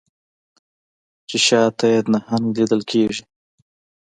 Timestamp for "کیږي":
2.91-3.23